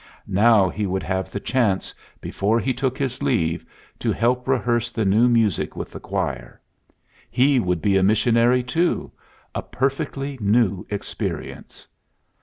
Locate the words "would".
0.87-1.03, 7.59-7.83